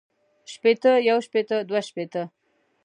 شپېتۀ 0.51 0.91
يو 1.09 1.17
شپېته 1.25 1.57
دوه 1.67 1.81
شپېته 1.87 2.23